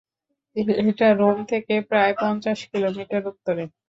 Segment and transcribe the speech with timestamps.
[0.81, 3.63] এটা রোম থেকে প্রায় পঞ্চাশ কিলোমিটার উত্তরে।